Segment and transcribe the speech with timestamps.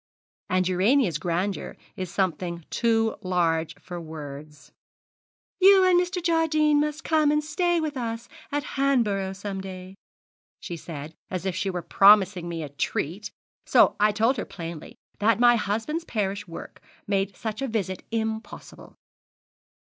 [0.49, 4.71] And Urania's grandeur is something too large for words.
[5.59, 6.23] "You and Mr.
[6.23, 9.93] Jardine must come and stay with us at Hanborough some day,"
[10.59, 13.29] she said, as if she were promising me a treat;
[13.67, 18.95] so I told her plainly that my husband's parish work made such a visit impossible.